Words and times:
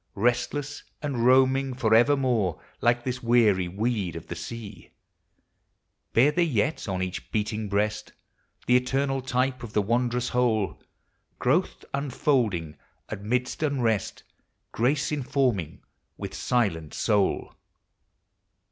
Restless 0.17 0.81
and 1.03 1.27
roaming 1.27 1.75
forevermore, 1.75 2.59
Like 2.81 3.03
this 3.03 3.21
weary 3.21 3.67
weed 3.67 4.15
of 4.15 4.25
the 4.29 4.35
sea; 4.35 4.89
THE 6.13 6.21
SEA. 6.21 6.21
393 6.23 6.23
Bear 6.23 6.31
they 6.31 6.43
yet 6.51 6.89
on 6.89 7.03
each 7.03 7.31
beating 7.31 7.69
breast 7.69 8.11
The 8.65 8.77
eternal 8.77 9.21
type 9.21 9.61
of 9.61 9.73
the 9.73 9.81
wondrous 9.83 10.29
whole, 10.29 10.81
Growth 11.37 11.85
unfolding 11.93 12.77
amidst 13.09 13.61
unrest, 13.61 14.23
Grace 14.71 15.11
informing 15.11 15.83
with 16.17 16.33
silent 16.33 16.95
soul. 16.95 17.53